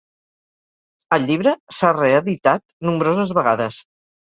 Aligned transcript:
El 1.17 1.27
llibre 1.27 1.53
s'ha 1.81 1.93
reeditat 1.99 2.67
nombroses 2.91 3.37
vegades. 3.43 3.81